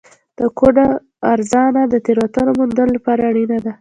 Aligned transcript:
د 0.39 0.41
کوډ 0.57 0.77
ارزونه 1.31 1.81
د 1.87 1.95
تېروتنو 2.05 2.51
موندلو 2.59 2.85
لپاره 2.97 3.21
اړینه 3.31 3.57
ده. 3.65 3.69